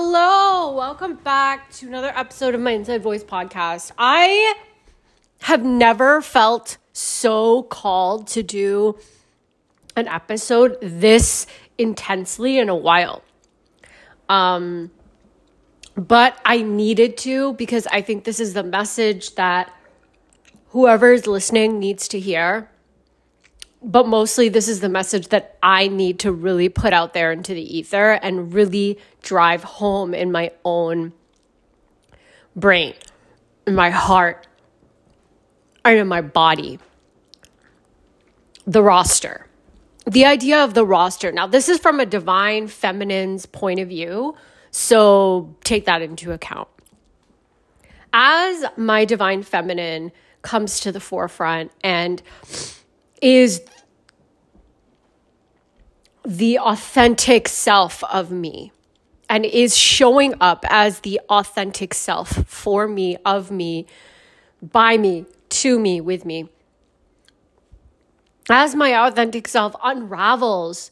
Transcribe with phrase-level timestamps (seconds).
[0.00, 3.90] Hello, welcome back to another episode of my Inside Voice podcast.
[3.98, 4.54] I
[5.40, 8.96] have never felt so called to do
[9.96, 11.48] an episode this
[11.78, 13.24] intensely in a while.
[14.28, 14.92] Um
[15.96, 19.74] but I needed to because I think this is the message that
[20.68, 22.70] whoever is listening needs to hear
[23.82, 27.54] but mostly this is the message that I need to really put out there into
[27.54, 31.12] the ether and really drive home in my own
[32.56, 32.94] brain,
[33.66, 34.46] in my heart,
[35.84, 36.78] and in my body.
[38.66, 39.46] The roster.
[40.06, 41.30] The idea of the roster.
[41.30, 44.34] Now, this is from a divine feminine's point of view,
[44.70, 46.68] so take that into account.
[48.12, 52.22] As my divine feminine comes to the forefront and
[53.22, 53.62] is
[56.24, 58.72] the authentic self of me
[59.28, 63.86] and is showing up as the authentic self for me, of me,
[64.62, 66.48] by me, to me, with me.
[68.50, 70.90] As my authentic self unravels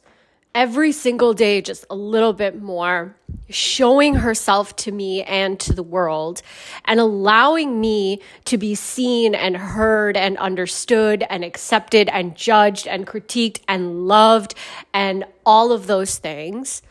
[0.54, 3.16] every single day just a little bit more,
[3.48, 6.42] showing herself to me and to the world,
[6.84, 13.06] and allowing me to be seen and heard and understood and accepted and judged and
[13.06, 14.54] critiqued and loved
[14.92, 16.82] and all of those things.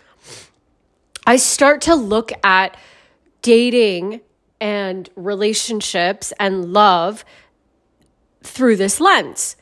[1.28, 2.78] I start to look at
[3.42, 4.22] dating
[4.62, 7.26] and relationships and love
[8.44, 9.56] through this lens.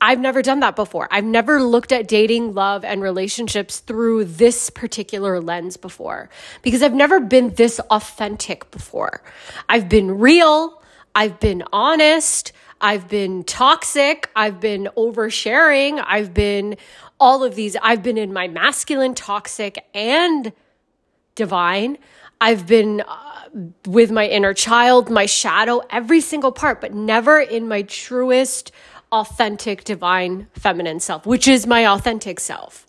[0.00, 1.08] I've never done that before.
[1.10, 6.28] I've never looked at dating, love, and relationships through this particular lens before
[6.62, 9.22] because I've never been this authentic before.
[9.68, 10.82] I've been real,
[11.14, 16.76] I've been honest, I've been toxic, I've been oversharing, I've been
[17.20, 17.76] all of these.
[17.80, 20.52] I've been in my masculine, toxic, and
[21.34, 21.98] divine.
[22.40, 23.48] I've been uh,
[23.86, 28.72] with my inner child, my shadow, every single part, but never in my truest
[29.14, 32.84] authentic, divine, feminine self, which is my authentic self.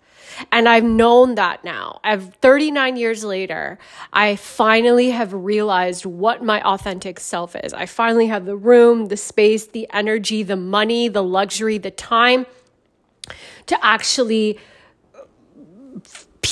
[0.52, 2.00] And I've known that now.
[2.04, 3.78] I've 39 years later,
[4.12, 7.74] I finally have realized what my authentic self is.
[7.74, 12.48] I finally have the room, the space, the energy, the money, the luxury, the time
[13.68, 14.60] to actually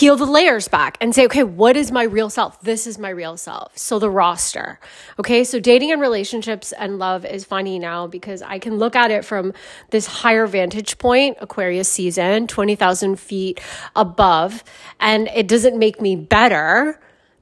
[0.04, 2.60] peel the layers back and say, okay, what is my real self?
[2.60, 3.78] This is my real self.
[3.78, 4.78] So the roster.
[5.18, 5.46] Okay.
[5.46, 9.24] So dating and relationships and love is funny now because I can look at it
[9.24, 9.54] from
[9.92, 13.62] this higher vantage point, Aquarius season, 20,000 feet
[13.96, 14.66] above.
[15.00, 17.00] And it doesn't make me better,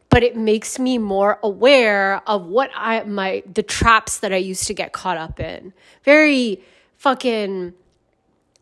[0.09, 4.67] but it makes me more aware of what I, my, the traps that I used
[4.67, 5.73] to get caught up in.
[6.03, 6.61] Very
[6.97, 7.73] fucking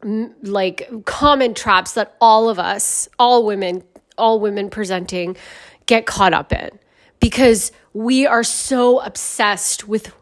[0.04, 3.84] like common traps that all of us, all women,
[4.18, 5.36] all women presenting
[5.86, 6.70] get caught up in.
[7.20, 10.14] Because we are so obsessed with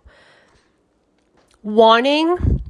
[1.61, 2.61] wanting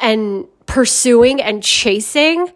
[0.00, 2.50] and pursuing and chasing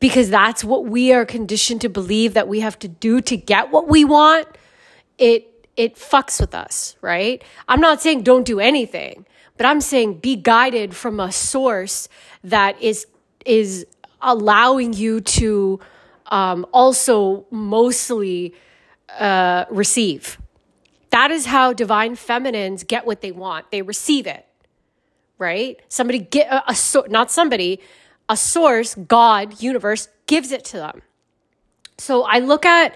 [0.00, 3.70] because that's what we are conditioned to believe that we have to do to get
[3.70, 4.46] what we want
[5.18, 7.42] it it fucks with us right?
[7.68, 12.08] I'm not saying don't do anything but i'm saying be guided from a source
[12.42, 13.06] that is
[13.44, 13.86] is
[14.20, 15.80] allowing you to
[16.26, 18.54] um, also mostly
[19.18, 20.38] uh, receive.
[21.10, 23.70] That is how divine feminines get what they want.
[23.70, 24.46] They receive it,
[25.38, 25.80] right?
[25.88, 27.80] Somebody get a, a so, not somebody,
[28.28, 31.02] a source, God, universe gives it to them.
[31.98, 32.94] So I look at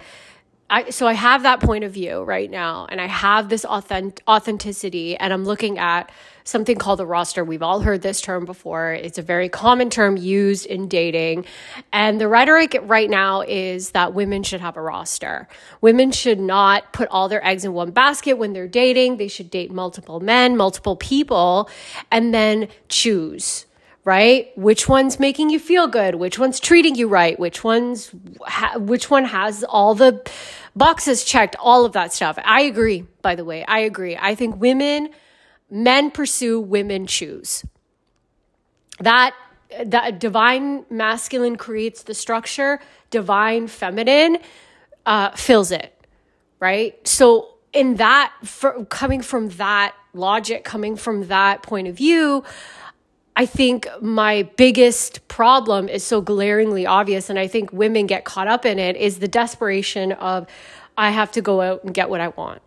[0.70, 4.22] I, so I have that point of view right now, and I have this authentic,
[4.28, 6.10] authenticity, and I'm looking at
[6.44, 7.44] something called the roster.
[7.44, 8.92] We've all heard this term before.
[8.92, 11.44] It's a very common term used in dating.
[11.92, 15.48] And the rhetoric right now is that women should have a roster.
[15.80, 19.18] Women should not put all their eggs in one basket when they're dating.
[19.18, 21.68] They should date multiple men, multiple people,
[22.10, 23.66] and then choose
[24.08, 24.56] right?
[24.56, 26.14] Which one's making you feel good?
[26.14, 27.38] Which one's treating you right?
[27.38, 28.10] Which one's
[28.46, 30.26] ha- which one has all the
[30.74, 31.56] boxes checked?
[31.60, 32.38] All of that stuff.
[32.42, 33.66] I agree, by the way.
[33.66, 34.16] I agree.
[34.18, 35.10] I think women
[35.70, 37.66] men pursue, women choose.
[38.98, 39.34] That
[39.84, 42.80] that divine masculine creates the structure,
[43.10, 44.38] divine feminine
[45.04, 45.92] uh, fills it,
[46.60, 47.06] right?
[47.06, 52.42] So in that for, coming from that logic, coming from that point of view,
[53.38, 58.48] I think my biggest problem is so glaringly obvious, and I think women get caught
[58.48, 60.48] up in it is the desperation of,
[60.96, 62.60] I have to go out and get what I want.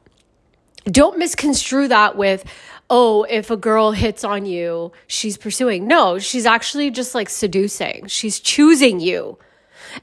[0.86, 2.46] Don't misconstrue that with,
[2.90, 5.88] oh, if a girl hits on you, she's pursuing.
[5.88, 8.08] No, she's actually just like seducing.
[8.08, 9.38] She's choosing you.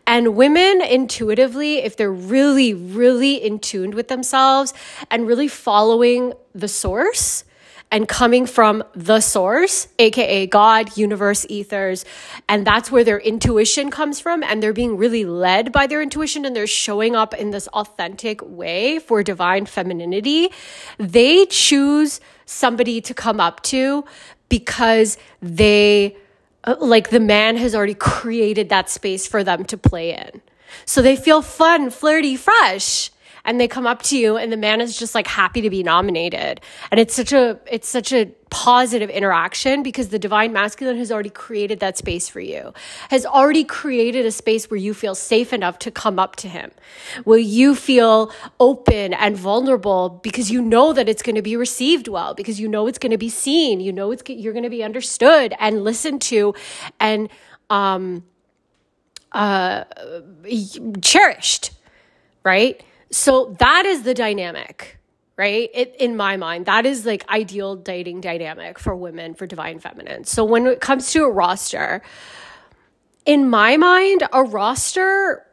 [0.07, 4.75] And women intuitively, if they're really, really in tuned with themselves
[5.11, 7.45] and really following the source,
[7.91, 12.05] and coming from the source, aka God, universe, ethers.
[12.49, 14.43] And that's where their intuition comes from.
[14.43, 18.41] And they're being really led by their intuition and they're showing up in this authentic
[18.43, 20.51] way for divine femininity.
[20.99, 24.05] They choose somebody to come up to
[24.49, 26.17] because they,
[26.65, 30.43] uh, like, the man has already created that space for them to play in.
[30.85, 33.11] So they feel fun, flirty, fresh
[33.45, 35.83] and they come up to you and the man is just like happy to be
[35.83, 36.61] nominated.
[36.91, 41.31] And it's such a it's such a positive interaction because the divine masculine has already
[41.31, 42.73] created that space for you
[43.11, 46.71] has already created a space where you feel safe enough to come up to him
[47.25, 52.09] where you feel open and vulnerable because you know that it's going to be received
[52.09, 54.71] well because you know it's going to be seen you know it's you're going to
[54.71, 56.55] be understood and listened to
[56.99, 57.29] and
[57.69, 58.25] um
[59.33, 59.85] uh
[61.03, 61.73] cherished
[62.45, 64.99] right so that is the dynamic,
[65.37, 65.71] right?
[65.73, 70.25] It, in my mind, that is like ideal dating dynamic for women for divine feminine.
[70.25, 72.03] So when it comes to a roster,
[73.25, 75.45] in my mind, a roster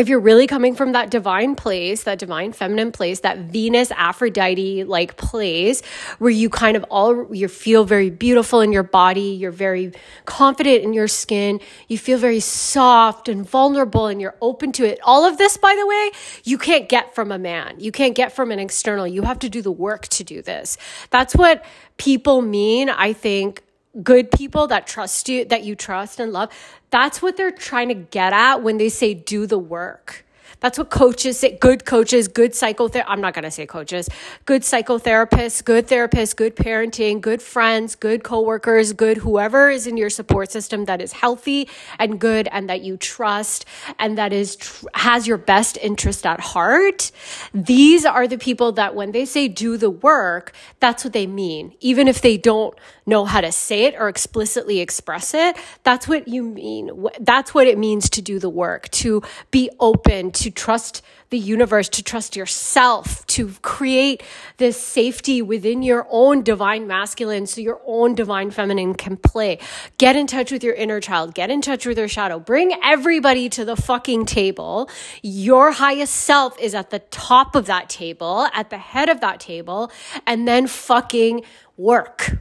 [0.00, 4.84] if you're really coming from that divine place, that divine feminine place, that Venus Aphrodite
[4.84, 5.82] like place
[6.18, 9.92] where you kind of all you feel very beautiful in your body, you're very
[10.24, 14.98] confident in your skin, you feel very soft and vulnerable and you're open to it.
[15.02, 16.10] All of this by the way,
[16.44, 17.78] you can't get from a man.
[17.78, 19.06] You can't get from an external.
[19.06, 20.78] You have to do the work to do this.
[21.10, 21.62] That's what
[21.98, 23.62] people mean, I think,
[24.02, 26.50] good people that trust you, that you trust and love.
[26.90, 30.24] That's what they're trying to get at when they say do the work.
[30.58, 31.56] That's what coaches say.
[31.56, 33.08] Good coaches, good psychotherapy.
[33.08, 34.08] I'm not going to say coaches.
[34.44, 40.10] Good psychotherapists, good therapists, good parenting, good friends, good coworkers, good whoever is in your
[40.10, 41.68] support system that is healthy
[41.98, 43.64] and good and that you trust
[43.98, 47.12] and that is tr- has your best interest at heart.
[47.54, 51.74] These are the people that when they say do the work, that's what they mean.
[51.80, 52.74] Even if they don't
[53.06, 56.90] know how to say it or explicitly express it, that's what you mean.
[57.18, 61.88] That's what it means to do the work, to be open, to trust the universe,
[61.88, 64.22] to trust yourself, to create
[64.56, 69.58] this safety within your own divine masculine so your own divine feminine can play.
[69.98, 73.48] Get in touch with your inner child, get in touch with your shadow, bring everybody
[73.50, 74.90] to the fucking table.
[75.22, 79.38] Your highest self is at the top of that table, at the head of that
[79.38, 79.92] table,
[80.26, 81.42] and then fucking
[81.76, 82.40] work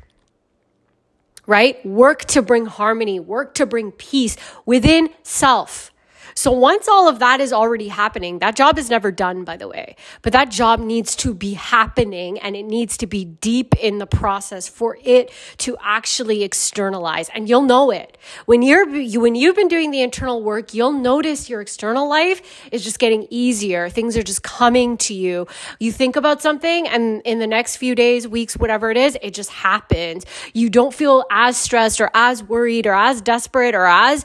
[1.50, 1.84] right?
[1.84, 4.38] Work to bring harmony, work to bring peace
[4.68, 5.92] within self.
[6.40, 9.68] So once all of that is already happening, that job is never done, by the
[9.68, 13.98] way, but that job needs to be happening and it needs to be deep in
[13.98, 17.28] the process for it to actually externalize.
[17.36, 18.88] And you'll know it when you're,
[19.20, 22.42] when you've been doing the internal work, you'll notice your external life
[22.72, 23.90] is just getting easier.
[23.90, 25.46] Things are just coming to you.
[25.78, 29.34] You think about something and in the next few days, weeks, whatever it is, it
[29.34, 30.26] just happens.
[30.54, 34.24] You don't feel as stressed or as worried or as desperate or as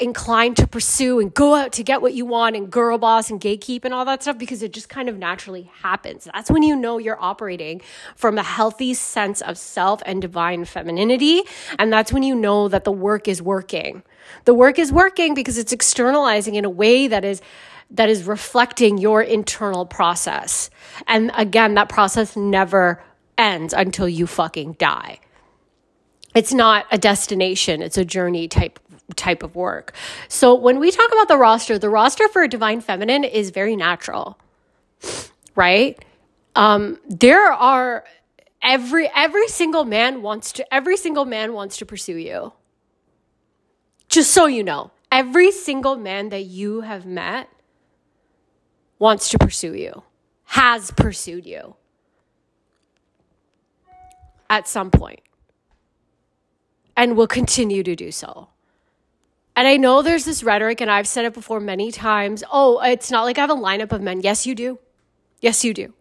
[0.00, 3.40] inclined to pursue and go out to get what you want and girl boss and
[3.40, 6.28] gatekeep and all that stuff because it just kind of naturally happens.
[6.32, 7.80] That's when you know you're operating
[8.14, 11.42] from a healthy sense of self and divine femininity.
[11.78, 14.02] And that's when you know that the work is working.
[14.44, 17.40] The work is working because it's externalizing in a way that is
[17.90, 20.70] that is reflecting your internal process.
[21.06, 23.02] And again, that process never
[23.38, 25.20] ends until you fucking die.
[26.34, 28.78] It's not a destination, it's a journey type
[29.14, 29.94] type of work.
[30.28, 33.76] So when we talk about the roster, the roster for a divine feminine is very
[33.76, 34.38] natural,
[35.54, 36.02] right?
[36.56, 38.04] Um, there are
[38.62, 42.52] every every single man wants to every single man wants to pursue you.
[44.08, 47.48] Just so you know, every single man that you have met
[48.98, 50.02] wants to pursue you,
[50.44, 51.76] has pursued you
[54.48, 55.20] at some point,
[56.96, 58.48] and will continue to do so.
[59.56, 62.44] And I know there's this rhetoric, and I've said it before many times.
[62.52, 64.20] Oh, it's not like I have a lineup of men.
[64.20, 64.78] Yes, you do.
[65.40, 65.94] Yes, you do.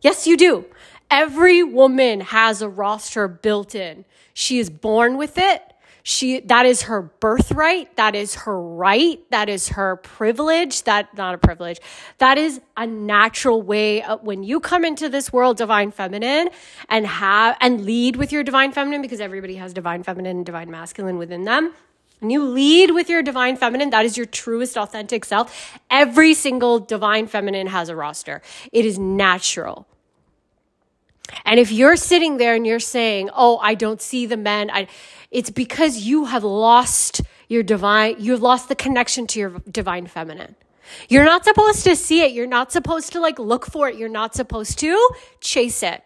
[0.00, 0.64] Yes, you do.
[1.10, 4.06] Every woman has a roster built in.
[4.32, 5.62] She is born with it.
[6.04, 7.96] She, that is her birthright.
[7.96, 9.20] That is her right.
[9.30, 10.82] That is her privilege.
[10.84, 11.80] That, not a privilege.
[12.16, 16.48] That is a natural way of, when you come into this world, divine feminine
[16.88, 20.70] and have, and lead with your divine feminine because everybody has divine feminine and divine
[20.70, 21.74] masculine within them
[22.30, 25.78] you lead with your divine feminine, that is your truest, authentic self.
[25.90, 28.42] Every single divine feminine has a roster.
[28.72, 29.86] It is natural.
[31.44, 34.86] And if you're sitting there and you're saying, Oh, I don't see the men, I,
[35.30, 40.56] it's because you have lost your divine, you've lost the connection to your divine feminine.
[41.08, 42.32] You're not supposed to see it.
[42.32, 43.96] You're not supposed to like look for it.
[43.96, 45.10] You're not supposed to
[45.40, 46.02] chase it.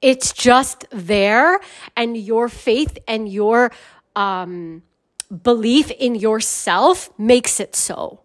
[0.00, 1.58] It's just there
[1.96, 3.72] and your faith and your
[4.14, 4.82] um,
[5.42, 8.20] belief in yourself makes it so.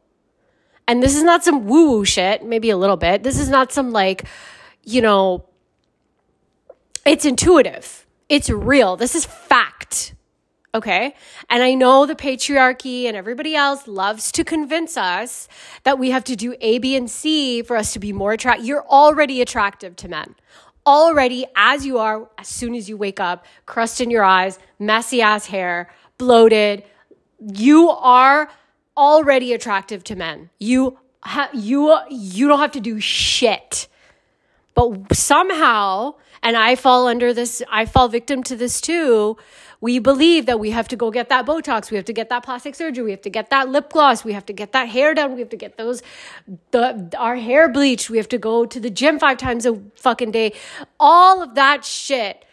[0.88, 3.24] And this is not some woo woo shit, maybe a little bit.
[3.24, 4.26] This is not some like,
[4.84, 5.46] you know,
[7.06, 8.06] it's intuitive.
[8.30, 8.96] It's real.
[8.96, 10.16] This is fact.
[10.76, 11.14] Okay.
[11.50, 15.48] And I know the patriarchy and everybody else loves to convince us
[15.84, 18.66] that we have to do A, B, and C for us to be more attractive.
[18.66, 20.36] You're already attractive to men.
[20.86, 25.22] Already, as you are, as soon as you wake up, crust in your eyes, messy
[25.22, 26.84] ass hair, bloated,
[27.56, 28.50] you are
[28.96, 30.50] already attractive to men.
[30.60, 33.88] You ha- you you don't have to do shit.
[34.76, 39.38] But somehow, and I fall under this, I fall victim to this too.
[39.82, 42.44] We believe that we have to go get that Botox, we have to get that
[42.44, 45.14] plastic surgery, we have to get that lip gloss, we have to get that hair
[45.14, 46.02] done, we have to get those,
[46.72, 50.32] the our hair bleached, we have to go to the gym five times a fucking
[50.32, 50.54] day.
[51.00, 52.46] All of that shit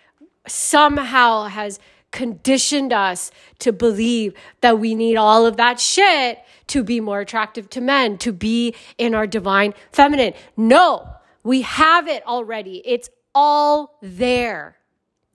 [0.47, 1.79] somehow has
[2.11, 6.39] conditioned us to believe that we need all of that shit
[6.69, 10.33] to be more attractive to men, to be in our divine feminine.
[10.57, 11.09] No,
[11.43, 12.83] we have it already.
[12.85, 14.77] It's all there.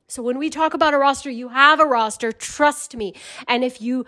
[0.08, 3.16] So when we talk about a roster, you have a roster, trust me.
[3.48, 4.06] And if you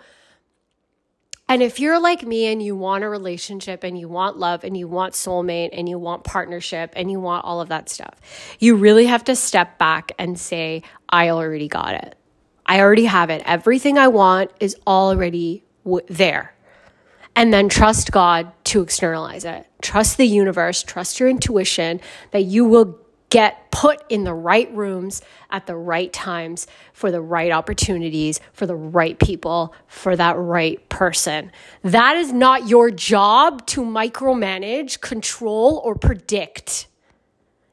[1.50, 4.76] and if you're like me and you want a relationship and you want love and
[4.76, 8.14] you want soulmate and you want partnership and you want all of that stuff,
[8.58, 12.16] you really have to step back and say, I already got it.
[12.68, 13.42] I already have it.
[13.46, 16.54] Everything I want is already w- there.
[17.34, 19.66] And then trust God to externalize it.
[19.80, 22.00] Trust the universe, trust your intuition
[22.32, 22.98] that you will
[23.30, 28.66] get put in the right rooms at the right times for the right opportunities, for
[28.66, 31.52] the right people, for that right person.
[31.82, 36.86] That is not your job to micromanage, control, or predict.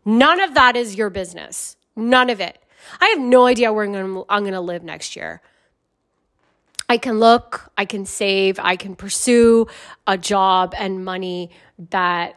[0.04, 1.78] None of that is your business.
[1.96, 2.60] None of it.
[3.00, 5.42] I have no idea where I'm gonna, I'm gonna live next year.
[6.88, 9.68] I can look, I can save, I can pursue
[10.06, 11.50] a job and money
[11.90, 12.36] that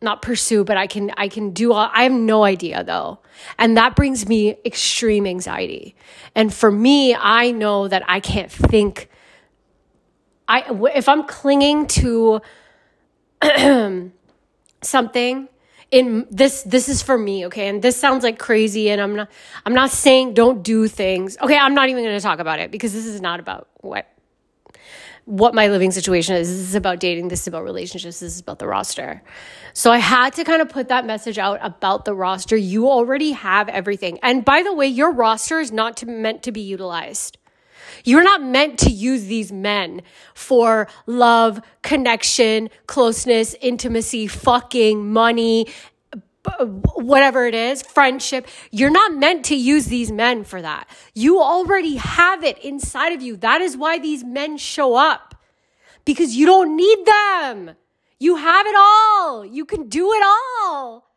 [0.00, 3.18] not pursue, but I can I can do all I have no idea though.
[3.58, 5.96] And that brings me extreme anxiety.
[6.34, 9.08] And for me, I know that I can't think
[10.46, 12.40] I if I'm clinging to
[14.82, 15.48] something
[15.90, 17.68] in this this is for me okay?
[17.68, 19.30] And this sounds like crazy and i'm not
[19.64, 21.36] i'm not saying don't do things.
[21.40, 24.06] Okay i'm not even going to talk about it because this is not about what
[25.24, 26.48] what my living situation is.
[26.48, 27.28] This is about dating.
[27.28, 28.20] This is about relationships.
[28.20, 29.22] This is about the roster.
[29.72, 32.56] So i had to kind of put that message out about the roster.
[32.56, 34.18] You already have everything.
[34.22, 37.37] And by the way your roster is not to, meant to be utilized
[38.04, 40.02] you're not meant to use these men
[40.34, 45.66] for love, connection, closeness, intimacy, fucking, money,
[46.94, 48.46] whatever it is, friendship.
[48.70, 50.88] You're not meant to use these men for that.
[51.14, 53.36] You already have it inside of you.
[53.36, 55.34] That is why these men show up
[56.04, 57.76] because you don't need them.
[58.18, 59.44] You have it all.
[59.44, 61.07] You can do it all.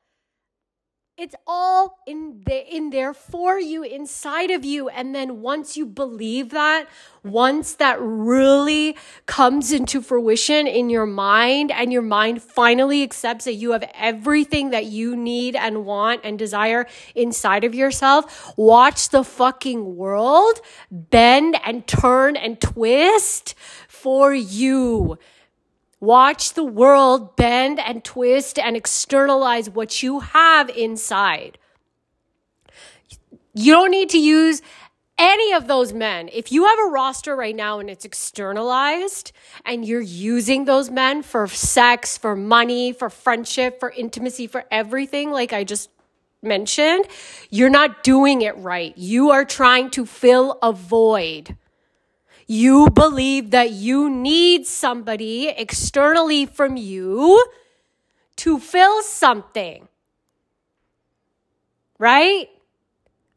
[1.18, 5.86] It's all in the, in there for you inside of you and then once you
[5.86, 6.88] believe that,
[7.22, 13.56] once that really comes into fruition in your mind and your mind finally accepts that
[13.56, 19.24] you have everything that you need and want and desire inside of yourself, watch the
[19.24, 23.54] fucking world bend and turn and twist
[23.90, 25.20] for you.
[26.02, 31.60] Watch the world bend and twist and externalize what you have inside.
[33.54, 34.64] You don't need to use
[35.20, 36.28] any of those men.
[36.34, 39.32] If you have a roster right now and it's externalized
[39.64, 45.30] and you're using those men for sex, for money, for friendship, for intimacy, for everything,
[45.30, 45.92] like I just
[46.42, 47.06] mentioned,
[47.52, 48.98] you're not doing it right.
[48.98, 51.56] You are trying to fill a void.
[52.52, 57.42] You believe that you need somebody externally from you
[58.36, 59.88] to fill something.
[61.98, 62.50] Right?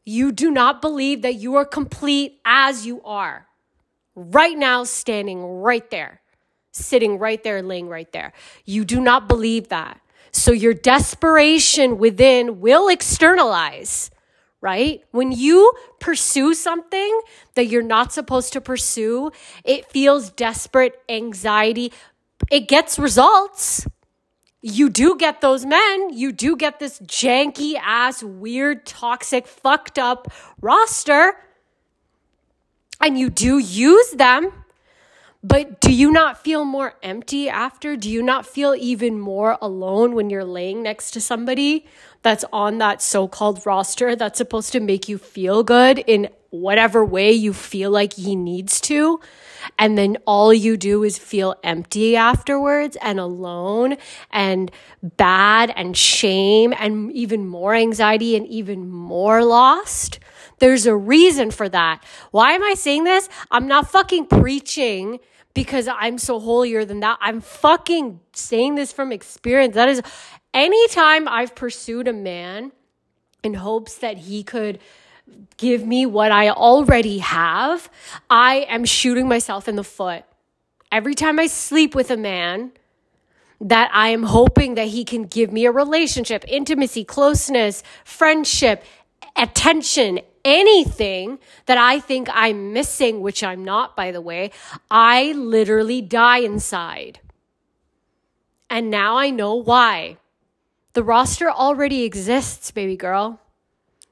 [0.03, 3.47] You do not believe that you are complete as you are.
[4.15, 6.19] Right now, standing right there,
[6.73, 8.33] sitting right there, laying right there.
[8.65, 10.01] You do not believe that.
[10.33, 14.11] So your desperation within will externalize
[14.61, 15.01] right?
[15.11, 17.21] When you pursue something
[17.55, 19.31] that you're not supposed to pursue,
[19.63, 21.91] it feels desperate, anxiety.
[22.51, 23.87] It gets results.
[24.61, 26.09] You do get those men.
[26.11, 31.35] You do get this janky ass, weird, toxic, fucked up roster.
[32.99, 34.51] And you do use them.
[35.43, 37.95] But do you not feel more empty after?
[37.95, 41.85] Do you not feel even more alone when you're laying next to somebody
[42.25, 47.05] that's on that so called roster that's supposed to make you feel good in whatever
[47.05, 49.19] way you feel like he needs to?
[49.77, 53.97] And then all you do is feel empty afterwards and alone
[54.31, 54.71] and
[55.03, 60.19] bad and shame and even more anxiety and even more lost.
[60.57, 62.03] There's a reason for that.
[62.31, 63.29] Why am I saying this?
[63.51, 65.19] I'm not fucking preaching
[65.53, 67.19] because I'm so holier than that.
[67.21, 69.75] I'm fucking saying this from experience.
[69.75, 70.01] That is
[70.55, 72.71] anytime I've pursued a man
[73.43, 74.79] in hopes that he could
[75.57, 77.89] give me what I already have,
[78.29, 80.23] I am shooting myself in the foot.
[80.91, 82.71] Every time I sleep with a man,
[83.61, 88.83] that I am hoping that he can give me a relationship, intimacy, closeness, friendship,
[89.35, 94.51] attention, anything that I think I'm missing, which I'm not, by the way,
[94.91, 97.19] I literally die inside.
[98.69, 100.17] And now I know why.
[100.95, 103.41] The roster already exists, baby girl.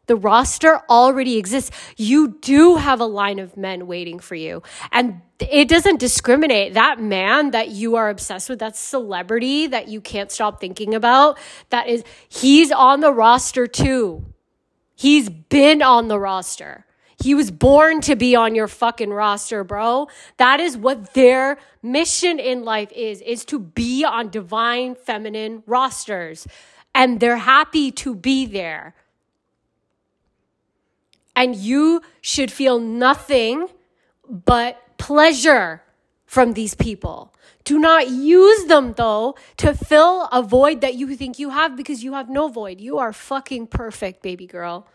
[0.08, 1.72] The roster already exists.
[1.96, 4.62] You do have a line of men waiting for you.
[4.92, 6.74] And it doesn't discriminate.
[6.74, 11.40] That man that you are obsessed with, that celebrity that you can't stop thinking about,
[11.70, 14.26] that is, he's on the roster too.
[14.94, 16.86] He's been on the roster.
[17.18, 20.10] He was born to be on your fucking roster, bro.
[20.36, 26.46] That is what their mission in life is, is to be on divine feminine rosters.
[26.96, 28.96] And they're happy to be there.
[31.36, 33.68] And you should feel nothing
[34.30, 35.82] but pleasure
[36.26, 37.34] from these people.
[37.64, 42.04] Do not use them though to fill a void that you think you have because
[42.04, 42.82] you have no void.
[42.82, 44.88] You are fucking perfect, baby girl.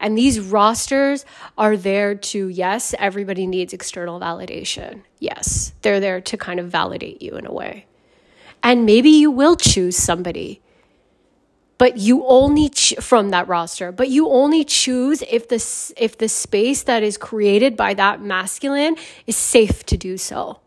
[0.00, 1.24] And these rosters
[1.56, 5.02] are there to, yes, everybody needs external validation.
[5.18, 7.86] Yes, they're there to kind of validate you in a way.
[8.62, 10.60] And maybe you will choose somebody
[11.78, 16.28] but you only ch- from that roster but you only choose if the if the
[16.28, 20.60] space that is created by that masculine is safe to do so.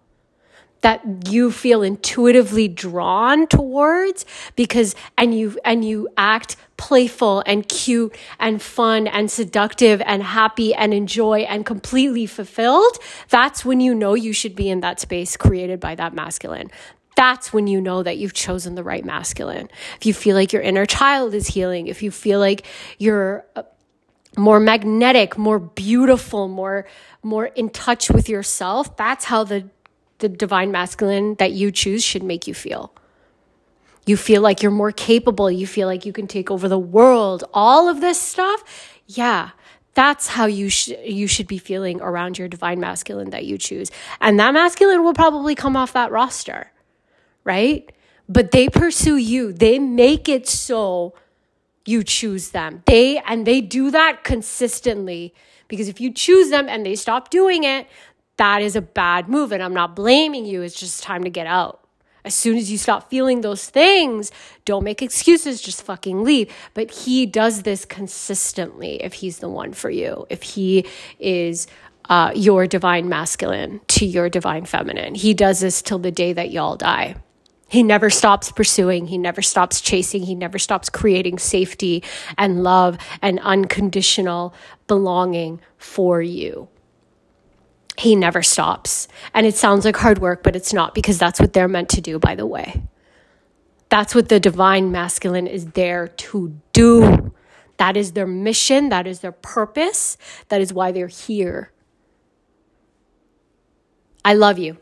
[0.82, 8.16] That you feel intuitively drawn towards because and you and you act playful and cute
[8.40, 14.14] and fun and seductive and happy and enjoy and completely fulfilled that's when you know
[14.14, 16.72] you should be in that space created by that masculine
[17.20, 19.68] that's when you know that you've chosen the right masculine.
[19.98, 22.66] If you feel like your inner child is healing, if you feel like
[22.98, 23.64] you're uh,
[24.38, 26.88] more magnetic, more beautiful, more
[27.22, 29.70] more in touch with yourself, that's how the
[30.20, 32.94] the divine masculine that you choose should make you feel.
[34.06, 37.44] You feel like you're more capable, you feel like you can take over the world,
[37.54, 38.64] all of this stuff.
[39.08, 39.50] Yeah,
[39.94, 43.92] that's how you sh- you should be feeling around your divine masculine that you choose.
[44.22, 46.72] And that masculine will probably come off that roster
[47.50, 47.92] right?
[48.30, 49.52] But they pursue you.
[49.52, 51.16] They make it so
[51.84, 52.84] you choose them.
[52.86, 55.34] They and they do that consistently
[55.68, 57.88] because if you choose them and they stop doing it,
[58.38, 60.62] that is a bad move and I'm not blaming you.
[60.62, 61.84] It's just time to get out.
[62.24, 64.32] As soon as you stop feeling those things,
[64.64, 66.54] don't make excuses, just fucking leave.
[66.76, 70.28] But he does this consistently if he's the one for you.
[70.30, 70.86] If he
[71.18, 71.66] is
[72.10, 75.16] uh, your divine masculine to your divine feminine.
[75.16, 77.16] He does this till the day that y'all die.
[77.70, 79.08] He never stops pursuing.
[79.08, 80.24] He never stops chasing.
[80.24, 82.04] He never stops creating safety
[82.38, 84.54] and love and unconditional
[84.88, 86.68] belonging for you.
[87.98, 89.08] He never stops.
[89.34, 92.02] And it sounds like hard work, but it's not because that's what they're meant to
[92.02, 92.82] do, by the way.
[93.90, 97.34] That's what the divine masculine is there to do.
[97.78, 98.90] That is their mission.
[98.90, 100.18] That is their purpose.
[100.48, 101.72] That is why they're here.
[104.26, 104.78] I love you.